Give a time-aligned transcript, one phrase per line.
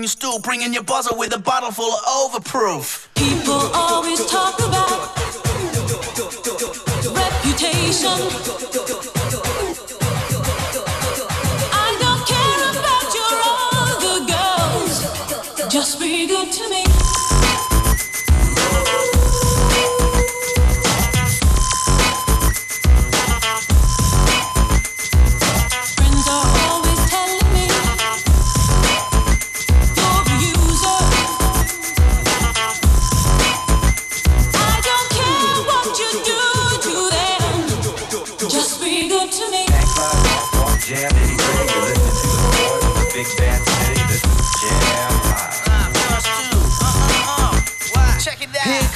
[0.00, 2.00] and you still bringing your buzzer with a bottle full of
[2.42, 2.99] overproof.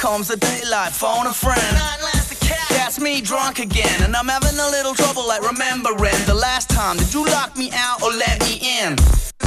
[0.05, 1.75] comes the daylight, phone a friend.
[2.69, 6.97] That's me drunk again, and I'm having a little trouble like remembering the last time.
[6.97, 8.95] Did you lock me out or let me in?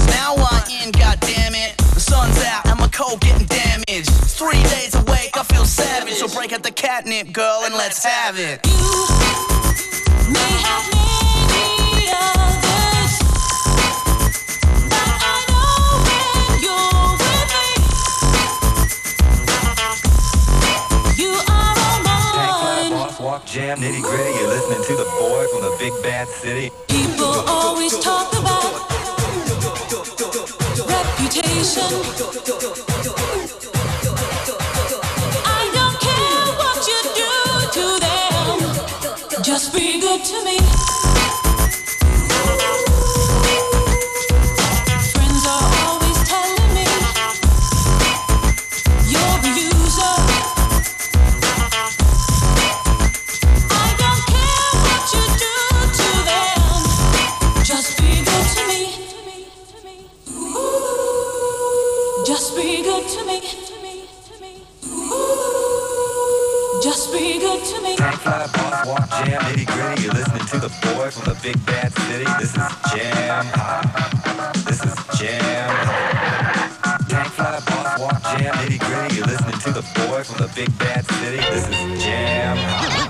[0.08, 1.78] Now I'm in, goddamn it.
[1.94, 3.86] The sun's out and my coat getting damaged.
[3.86, 6.14] It's three days awake, I feel savage.
[6.14, 8.66] So break out the catnip, girl, and let's have it.
[8.66, 11.17] You may have me.
[23.38, 24.38] talk jam nitty gritty.
[24.38, 26.70] You're listening to the boy from the big bad city.
[26.88, 28.88] People always talk about
[30.88, 31.82] reputation.
[35.44, 37.32] I don't care what you do
[37.76, 39.42] to them.
[39.42, 40.97] Just be good to me.
[68.28, 70.02] side, boss walk Jam, nitty gritty.
[70.02, 72.26] You're listening to the boy from the big bad city.
[72.38, 74.54] This is Jam Hot.
[74.66, 77.08] This is Jam Hot.
[77.08, 79.16] Tank fly, boss, walk, Jam, nitty gritty.
[79.16, 81.38] You're listening to the boy from the big bad city.
[81.52, 83.07] This is Jam Hot.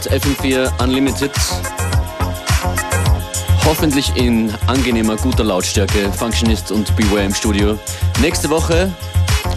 [0.00, 1.32] Hört FM4 Unlimited.
[3.66, 6.10] Hoffentlich in angenehmer, guter Lautstärke.
[6.12, 7.78] Functionist und Beware im Studio.
[8.20, 8.90] Nächste Woche,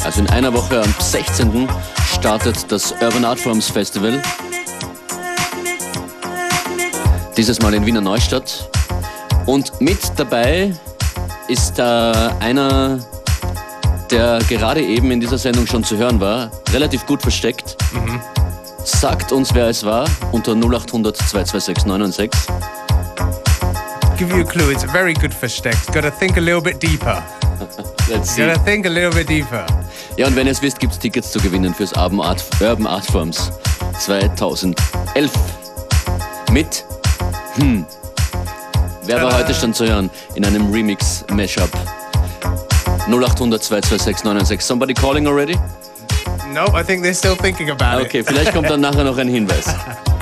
[0.03, 1.69] also in einer Woche am 16.
[2.13, 4.21] startet das Urban Art Forms Festival.
[7.37, 8.69] Dieses Mal in Wiener Neustadt.
[9.45, 10.73] Und mit dabei
[11.47, 12.99] ist da einer,
[14.11, 17.77] der gerade eben in dieser Sendung schon zu hören war, relativ gut versteckt.
[18.83, 22.47] Sagt uns, wer es war, unter 0800 226 996.
[24.17, 24.71] Give you a clue.
[24.71, 25.91] It's very good versteckt.
[25.93, 27.23] Got to think a little bit deeper.
[28.09, 28.45] Let's see.
[28.45, 29.65] Got to think a little bit deeper.
[30.17, 32.85] Ja, und wenn ihr es wisst, gibt es Tickets zu gewinnen fürs Urban Art, Urban
[32.85, 33.51] Art Forms
[33.99, 35.31] 2011.
[36.51, 36.85] Mit,
[37.55, 37.85] hm,
[39.05, 41.71] wer war heute schon zu hören in einem Remix-Mashup?
[43.07, 44.61] 0800 226 996.
[44.61, 45.57] Somebody calling already?
[46.53, 48.07] Nope, I think they're still thinking about it.
[48.07, 49.65] Okay, vielleicht kommt dann nachher noch ein Hinweis.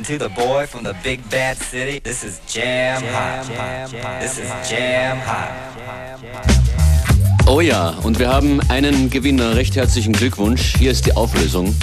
[0.00, 2.00] listening to the boy from the big bad city.
[2.00, 3.46] This is Jam Hot.
[4.20, 5.50] This is Jam Hot.
[7.46, 9.56] Oh ja, und wir haben einen Gewinner.
[9.56, 10.74] Recht herzlichen Glückwunsch.
[10.78, 11.74] Hier ist die Auflösung.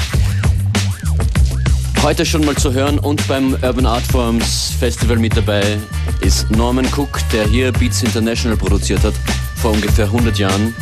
[2.04, 5.78] Heute schon mal zu hören und beim Urban Art Forms Festival mit dabei
[6.22, 9.14] ist Norman Cook, der hier Beats International produziert hat,
[9.56, 10.74] vor ungefähr 100 Jahren.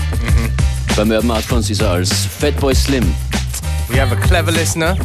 [0.95, 3.03] Beim Urban Art Forms ist er als Fatboy Slim.
[3.89, 4.97] We have a clever listener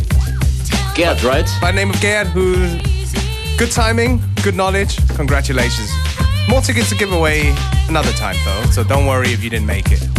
[0.95, 1.49] Gerd, right?
[1.61, 2.55] by name of Gerd who
[3.57, 4.99] good timing, good knowledge.
[5.17, 5.91] Congratulations.
[6.49, 7.55] More tickets to give away
[7.89, 10.10] another time though, so don't worry if you didn't make it.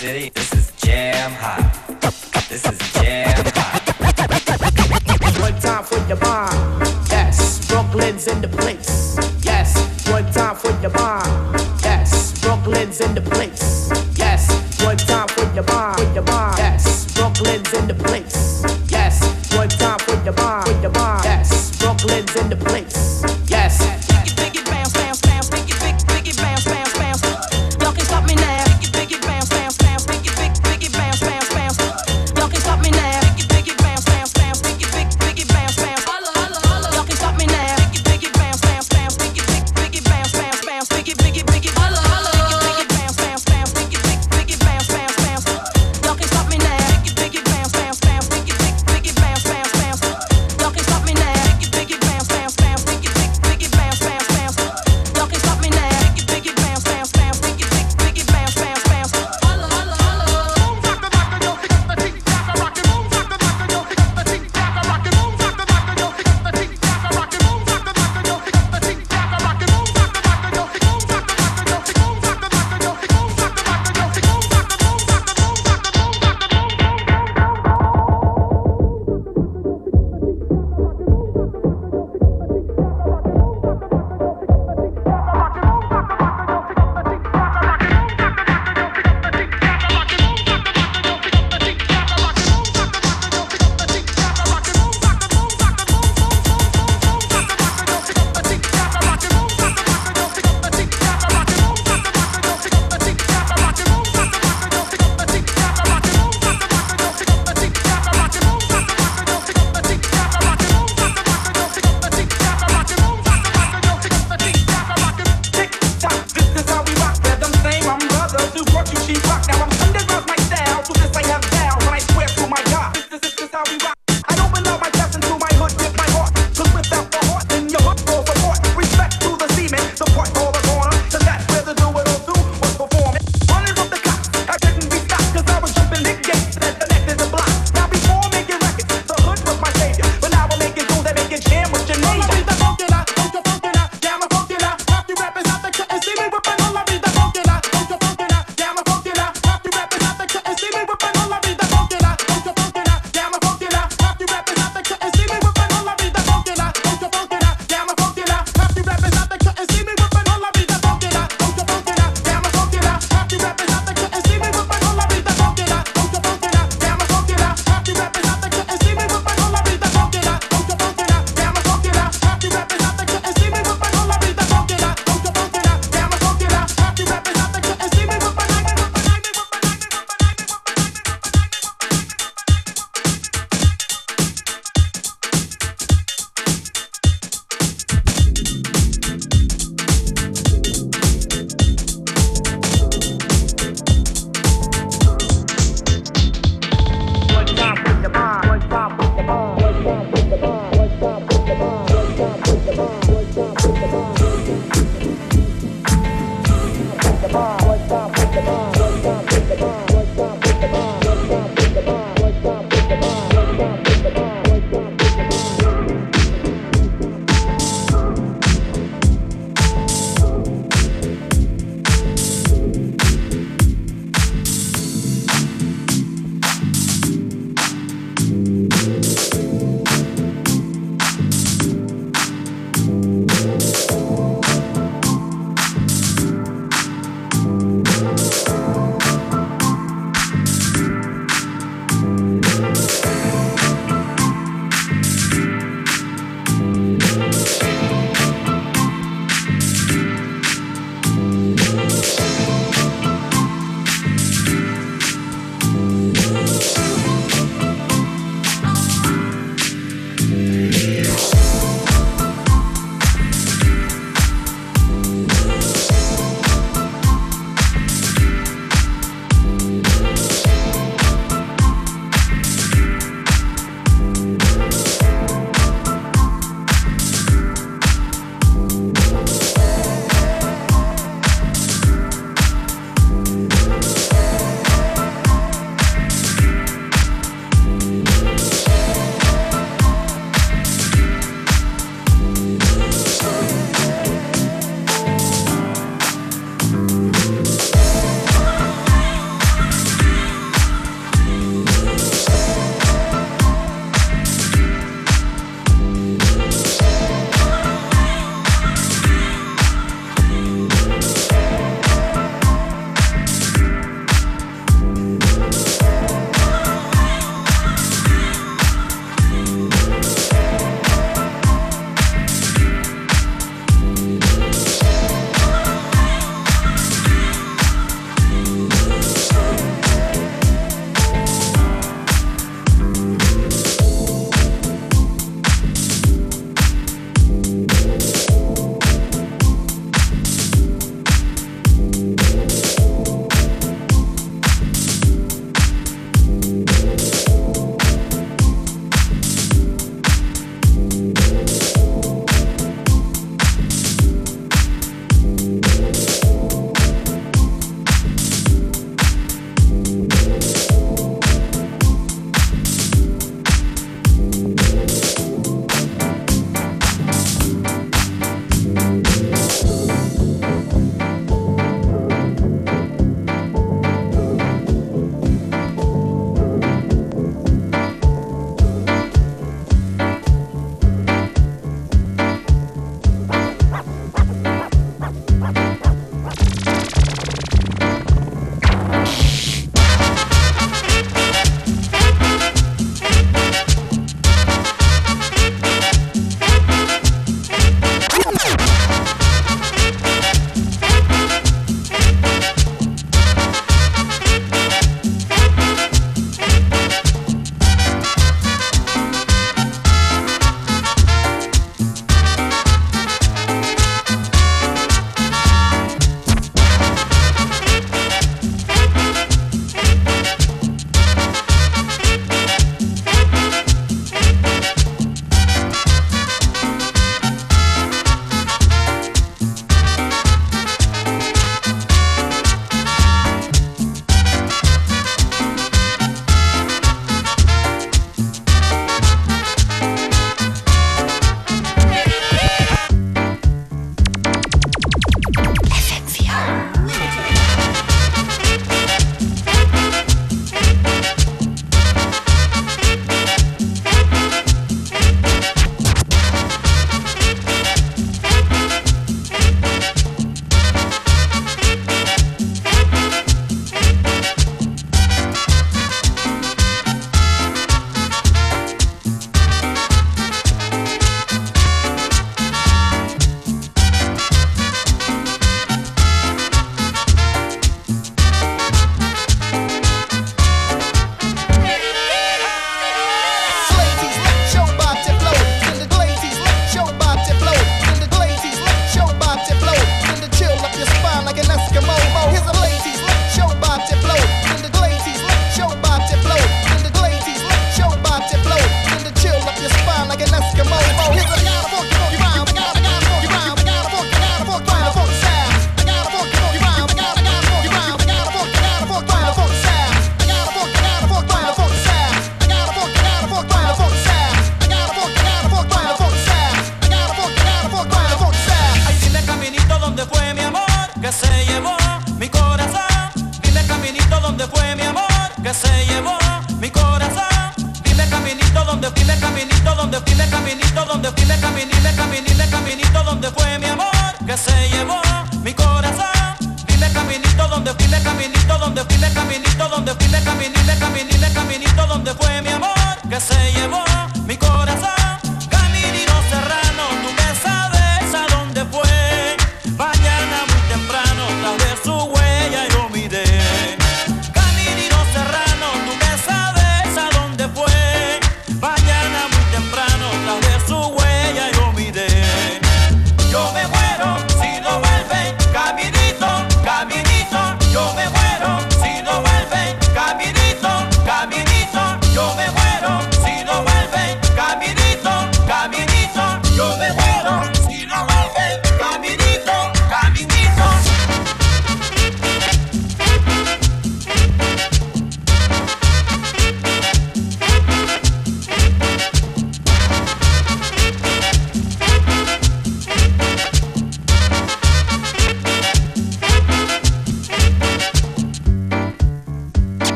[0.00, 0.39] City.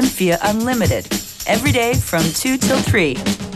[0.00, 1.06] FM4 Unlimited.
[1.46, 3.49] Every day from 2 till 3.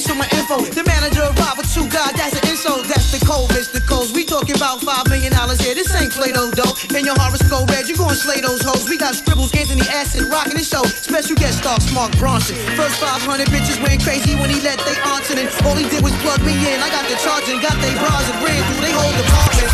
[0.00, 0.64] Asked for my info.
[0.64, 3.84] The manager arrived with two guys, that's an insult, that's the code, Mr.
[3.84, 4.16] Coles.
[4.16, 6.72] We talking about five million dollars here, this ain't Play-Doh, dough.
[6.96, 8.88] In your horoscope red, you gon' slay those hoes.
[8.88, 10.80] We got scribbles, Anthony acid, rocking the show.
[10.88, 12.56] Special guest star, Mark Ronson.
[12.80, 15.36] First 500 bitches went crazy when he let they aunts in.
[15.68, 16.80] All he did was plug me in.
[16.80, 19.68] I got the charging, got they bras and ran through they whole department.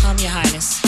[0.00, 0.79] Come, Your Highness.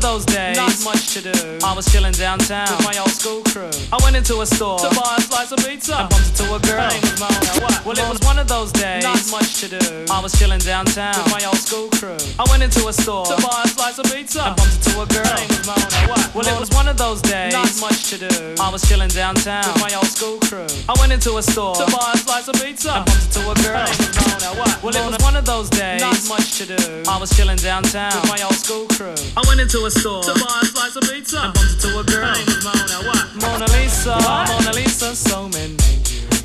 [0.00, 0.56] Those days.
[0.56, 1.58] Not much to do.
[1.62, 3.70] I was chilling downtown with my old school crew.
[3.92, 6.58] I went into a store to buy a slice of pizza and bumped into a
[6.58, 6.80] girl.
[6.80, 7.52] Her name was Mona.
[7.60, 7.84] What?
[7.84, 9.04] Well, it was one of those days.
[9.04, 10.06] Not much to do.
[10.10, 12.16] I was chilling downtown with my old school crew.
[12.38, 15.06] I went into a store to buy a slice of pizza and bumped into a
[15.06, 15.24] girl.
[15.26, 15.98] Her name was Mona.
[16.08, 16.34] What?
[16.34, 17.52] Well, it was one of those days.
[17.52, 18.54] Not much to do.
[18.58, 20.66] I was chilling downtown with my old school crew.
[20.88, 23.54] I went into a store to buy a slice of pizza and bumped into a
[23.60, 23.76] girl.
[23.76, 24.50] Her name was Mona.
[24.56, 24.72] What?
[24.82, 26.00] Well, it was one of those days.
[26.00, 27.02] Not much to do.
[27.08, 29.14] I was chilling downtown with my old school crew.
[29.36, 32.04] I went into a store to buy a slice of pizza and bumped into a
[32.04, 32.26] girl.
[32.26, 32.98] Her name was Mona.
[33.10, 33.26] What?
[33.42, 34.14] Mona Lisa.
[34.48, 35.14] Mona Lisa.
[35.16, 35.76] So many.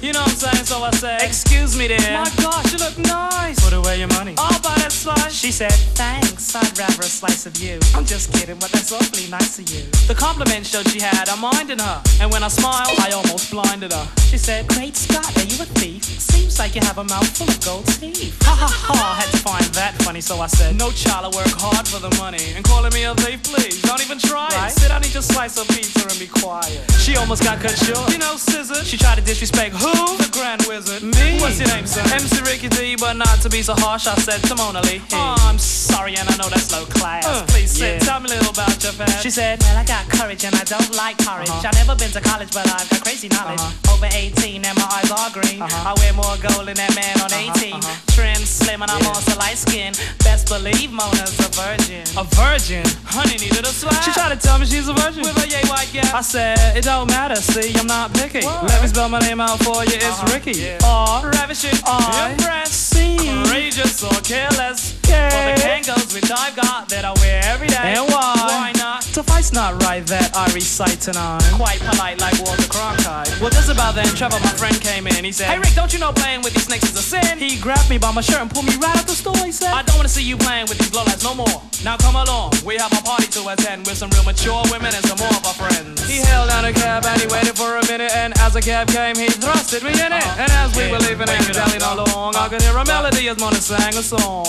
[0.01, 0.65] You know what I'm saying?
[0.65, 1.99] So I say, Excuse me, dear.
[2.13, 3.57] My gosh, you look nice.
[3.63, 4.35] Put away your money.
[4.37, 5.33] I'll buy that slice.
[5.33, 6.55] She said, Thanks.
[6.55, 7.79] I'd rather a slice of you.
[7.95, 9.83] I'm just kidding, but that's awfully nice of you.
[10.07, 12.01] The compliment showed she had a mind in her.
[12.21, 14.07] And when I smiled, I almost blinded her.
[14.29, 16.03] She said, Great Scott, are you a thief?
[16.03, 18.37] Seems like you have a mouth full of gold teeth.
[18.43, 21.37] Ha ha ha, I had to find that funny, so I said, No child, I
[21.37, 22.53] work hard for the money.
[22.55, 24.71] And calling me a thief, please, don't even try it.
[24.71, 26.79] Sit down, eat your slice of pizza and be quiet.
[26.99, 28.11] She almost got cut short.
[28.11, 28.83] You know, scissor.
[28.85, 29.91] She tried to disrespect who?
[30.17, 31.03] The Grand Wizard.
[31.03, 31.39] Me?
[31.41, 32.01] What's your name, sir?
[32.13, 35.01] MC Ricky D, but not to be so harsh, I said to Mona Lee.
[35.13, 37.25] Oh, I'm sorry, and I know that's low class.
[37.25, 39.23] Uh, Please sit, tell me a little about your past.
[39.23, 41.49] She said, Well, I got courage and I don't like porridge.
[41.49, 41.67] Uh-huh.
[41.67, 43.59] I've never been to college, but I've got crazy knowledge.
[43.59, 43.93] Uh-huh.
[43.93, 45.61] Over 18 and my eyes are green.
[45.61, 45.89] Uh-huh.
[45.89, 47.79] I wear more gold than that man on 18.
[48.15, 49.99] Trim, slim, and I'm also light skinned.
[50.23, 52.03] Best believe Mona's a virgin.
[52.17, 52.85] A virgin?
[53.05, 54.01] Honey needed a slap.
[54.03, 55.23] She tried to tell me she's a virgin.
[55.23, 56.13] With a yay white gap.
[56.13, 58.41] I said, It don't matter, see, I'm not picky.
[58.45, 60.75] Let me spell my name out for you, it's Ricky.
[60.83, 65.04] R, ravishing, I, impress, C, courageous or careless.
[65.31, 67.99] For the Kangols which I've got that I wear every day.
[67.99, 68.33] And why?
[68.35, 69.03] Why not?
[69.03, 71.43] Suffice not right that I recite tonight.
[71.55, 73.31] Quite polite like Walter Cronkite.
[73.39, 75.23] Well, just about then, Trevor, my friend, came in.
[75.23, 77.37] He said, Hey Rick, don't you know playing with these snakes is a sin?
[77.37, 79.37] He grabbed me by my shirt and pulled me right out the store.
[79.43, 81.61] He said, I don't wanna see you playing with these lowlights no more.
[81.83, 85.05] Now come along, we have a party to attend with some real mature women and
[85.05, 86.01] some more of our friends.
[86.07, 88.87] He held down a cab and he waited for a minute, and as the cab
[88.87, 90.23] came, he thrusted me in it.
[90.23, 90.41] Uh-huh.
[90.41, 93.61] And as we were leaving and belly along, I could hear a melody as Mona
[93.61, 94.45] sang a song.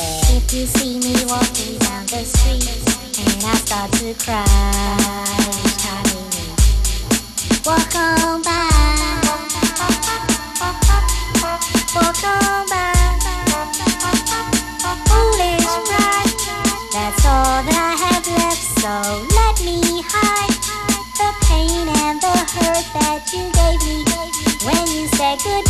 [0.56, 2.64] You see me walking down the street
[3.20, 4.42] and I start to cry
[5.52, 8.64] each time you walk on by,
[11.94, 12.94] walk on by.
[15.04, 16.32] Foolish pride,
[16.90, 18.64] that's all that I have left.
[18.80, 18.92] So
[19.36, 20.56] let me hide
[21.20, 24.08] the pain and the hurt that you gave me
[24.64, 25.65] when you said goodbye.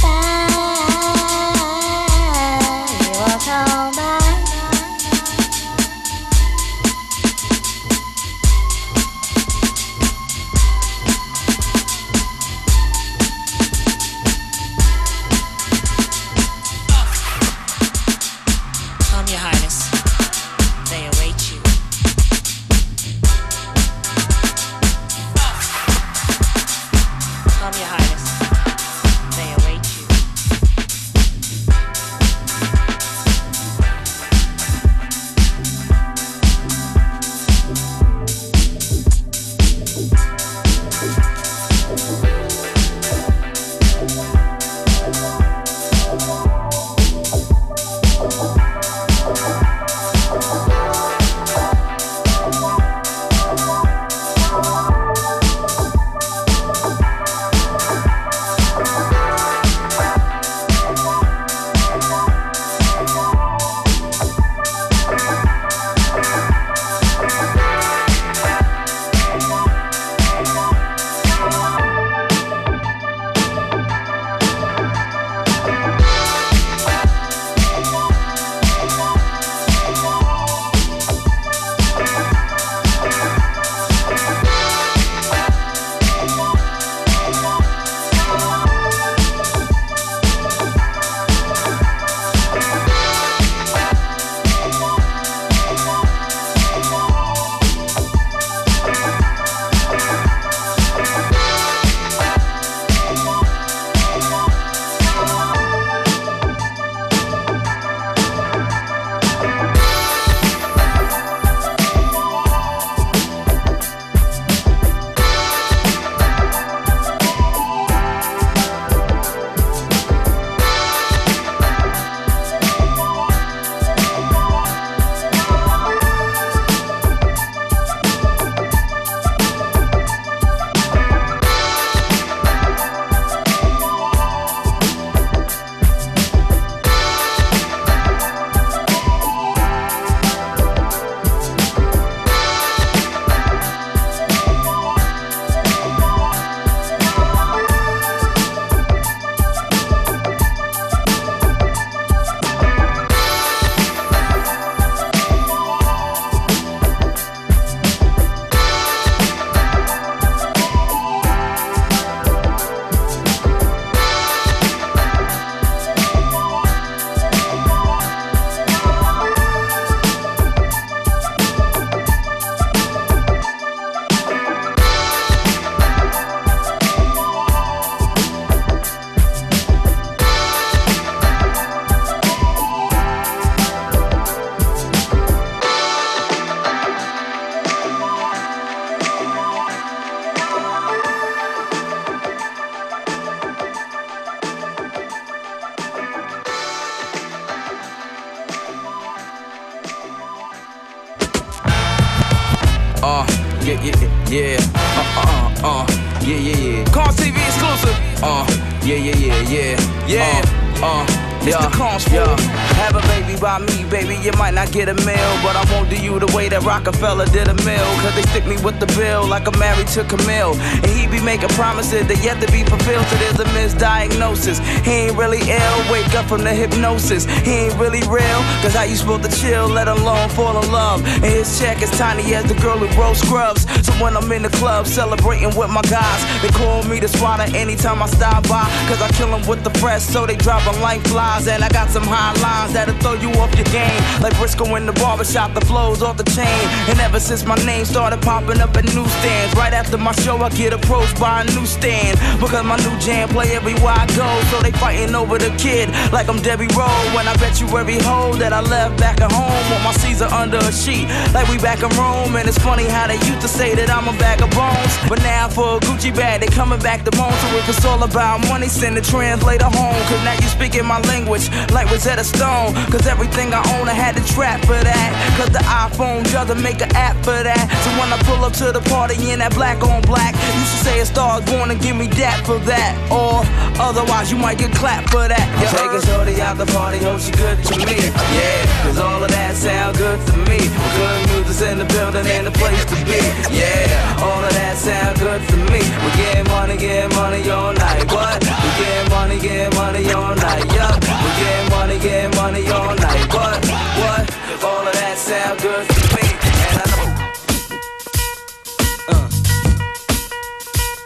[216.86, 217.85] Rockefeller did a mill.
[218.02, 220.54] Cause they stick me with the bill like I'm married to Camille.
[220.54, 223.06] And he be making promises that yet to be fulfilled.
[223.06, 224.60] So there's a misdiagnosis.
[224.84, 225.76] He ain't really ill.
[225.90, 227.24] Wake up from the hypnosis.
[227.42, 228.40] He ain't really real.
[228.62, 231.04] Cause how you supposed to chill, let alone fall in love?
[231.06, 233.66] And his check is tiny as the girl who grows scrubs.
[233.86, 237.48] So when I'm in the club celebrating with my guys, they call me the spotter
[237.56, 238.68] anytime I stop by.
[238.88, 241.48] Cause I kill them with the fresh, so they dropping like flies.
[241.48, 244.00] And I got some high lines that'll throw you off your game.
[244.20, 246.62] Like Briscoe in the barbershop, the flows off the chain.
[246.90, 250.50] And ever since my name started popping up at newsstands, right after my show, I
[250.50, 252.18] get approached by a new newsstand.
[252.40, 254.28] Because my new jam play everywhere I go.
[254.50, 257.06] So they fighting over the kid like I'm Debbie Rowe.
[257.14, 260.26] When I bet you every hoe that I left back at home with my Caesar
[260.26, 261.08] under a sheet.
[261.34, 262.36] Like we back in Rome.
[262.36, 264.94] And it's funny how they used to say that I'm a bag of bones.
[265.08, 267.32] But now for a Gucci bag, they coming back to bone.
[267.32, 270.00] So if it's all about money, send the translator home.
[270.08, 272.74] Cause now you speaking my language like Rosetta Stone.
[272.92, 275.10] Cause everything I own, I had to trap for that.
[275.38, 277.66] Cause the iPhone doesn't make an app for that.
[277.84, 280.82] So when I pull up to the party in that black on black, you should
[280.86, 282.92] say a star's born and give me that for that.
[283.10, 283.42] Or
[283.80, 285.46] otherwise, you might get clapped for that.
[285.60, 287.96] You Take a shorty out the party, hope she good to me.
[288.32, 290.58] Yeah, cause all of that sound good to me.
[290.96, 293.20] Good music's in the building and the place to be.
[293.52, 295.82] Yeah, all of that sound good to me.
[296.04, 298.04] We get money, get money all night.
[298.10, 298.40] What?
[298.42, 300.64] We get money, get money all night.
[300.72, 300.96] Yup.
[301.00, 303.24] We get money, get money all night.
[303.32, 303.58] What?
[304.00, 304.24] What?
[304.64, 306.35] All of that sound good to me.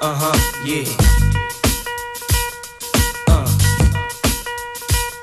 [0.02, 0.84] Uh huh, yeah.
[3.28, 3.44] Uh.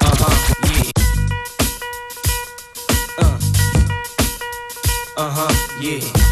[0.01, 0.91] Uh-huh, yeah.
[3.17, 3.39] Uh.
[5.17, 6.26] Uh-huh, yeah.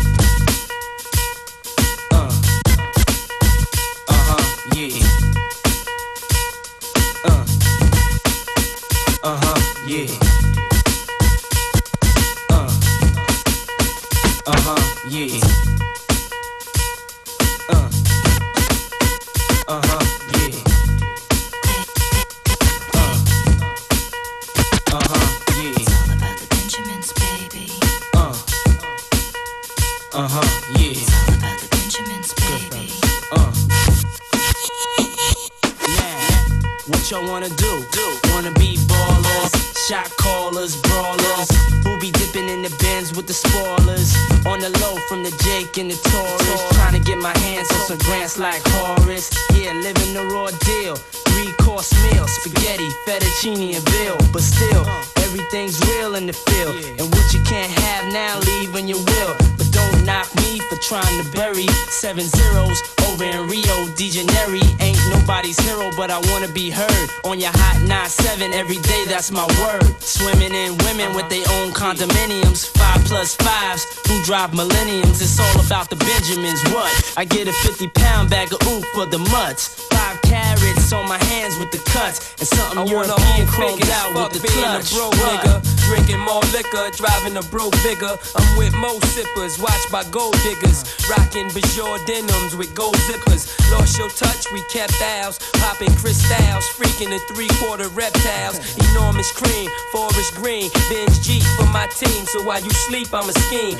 [52.66, 54.18] Spaghetti, fettuccine, and veal.
[54.32, 54.86] But still,
[55.18, 56.76] everything's real in the field.
[57.00, 59.36] And what you can't have now, leave when you will.
[59.58, 64.66] But don't knock me for trying to bury seven zeros over in Rio de Janeiro.
[64.80, 69.06] Ain't nobody's hero, but I wanna be heard on your hot 9-7 every day.
[69.06, 70.02] That's my word.
[70.02, 71.94] Swimming in women with their own uh-huh.
[71.94, 75.22] condominiums, five plus fives who drive millenniums.
[75.22, 76.62] It's all about the Benjamins.
[76.74, 77.14] What?
[77.18, 79.86] I get a 50 pound bag of oof for the mutts.
[80.26, 84.48] Carats on my hands with the cuts, and something I European chromed out with the
[84.48, 84.92] clutch.
[84.92, 85.42] a broke What?
[85.46, 85.56] nigga,
[85.88, 88.18] drinking more liquor, driving a broke bigger.
[88.36, 93.46] I'm with mo sippers, watched by gold diggers, rocking Bajor denims with gold zippers.
[93.72, 98.58] Lost your touch, we kept ours, popping crystals, freaking the three quarter reptiles.
[98.92, 102.26] Enormous cream, forest green, binge G for my team.
[102.26, 103.78] So while you sleep, I'm a scheme.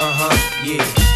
[0.00, 1.13] Uh huh, yeah.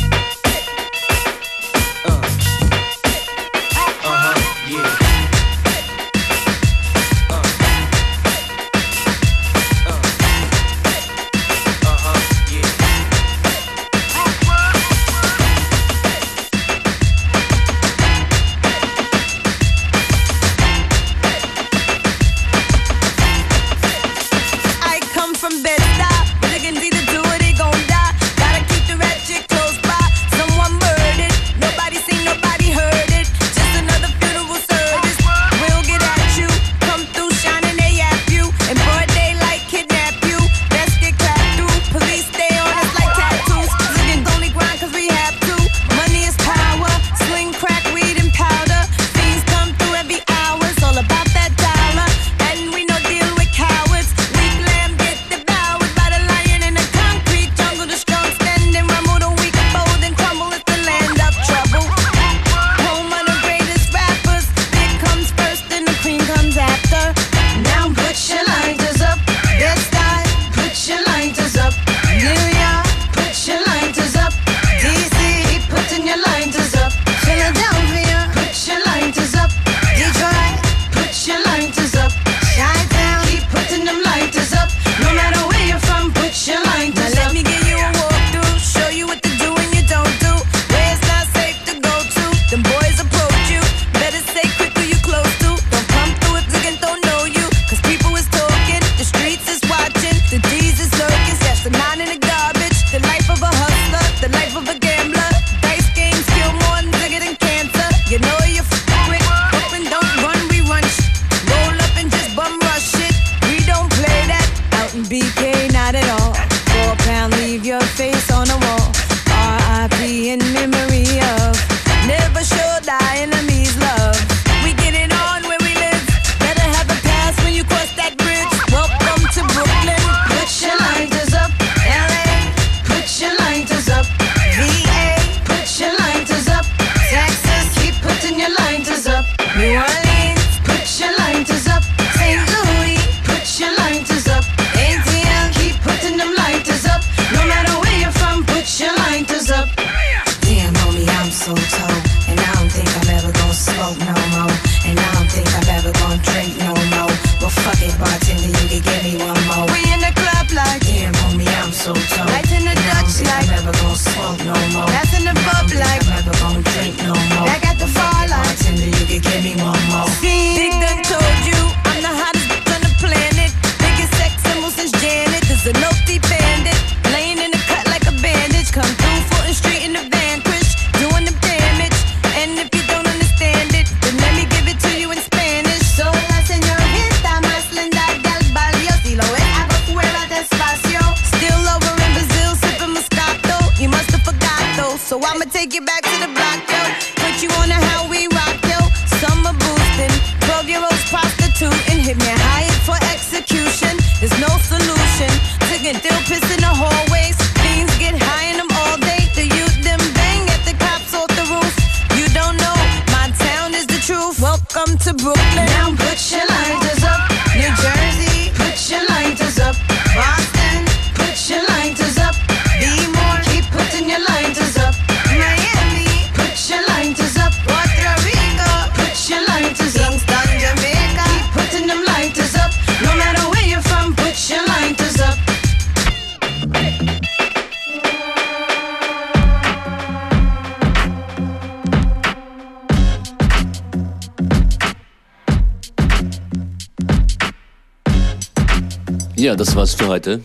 [249.48, 250.42] Ja, das war's für heute.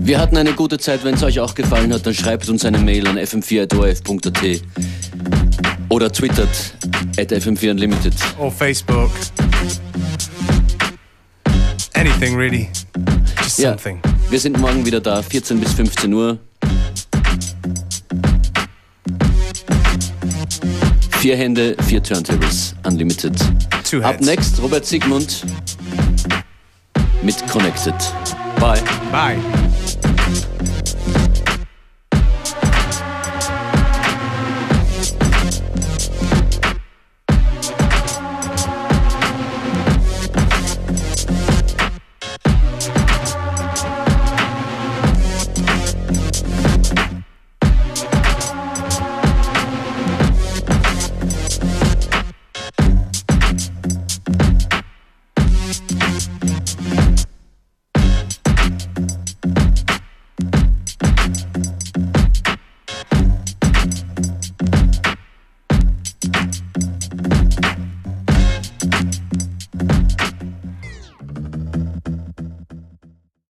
[0.00, 1.04] Wir hatten eine gute Zeit.
[1.04, 4.60] Wenn es euch auch gefallen hat, dann schreibt uns eine Mail an fm4.orf.at
[5.88, 6.48] oder twittert
[7.16, 8.12] at fm4unlimited.
[8.40, 9.12] Or Facebook.
[11.94, 12.70] Anything really.
[13.40, 14.00] Just ja, something.
[14.30, 16.40] Wir sind morgen wieder da, 14 bis 15 Uhr.
[21.20, 23.40] Vier Hände, vier Turntables, unlimited.
[24.02, 25.44] Up next Robert Sigmund.
[27.28, 27.94] mit Connected.
[28.58, 28.80] Bye.
[29.12, 29.77] Bye.